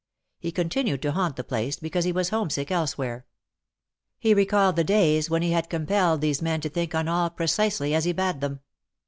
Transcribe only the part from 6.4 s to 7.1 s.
men to think on